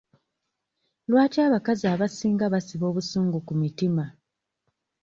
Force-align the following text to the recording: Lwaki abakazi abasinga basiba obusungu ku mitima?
Lwaki 1.09 1.39
abakazi 1.47 1.85
abasinga 1.93 2.45
basiba 2.53 2.85
obusungu 2.91 3.37
ku 3.47 3.53
mitima? 3.61 4.03